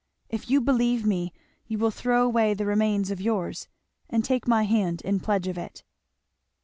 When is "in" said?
5.03-5.19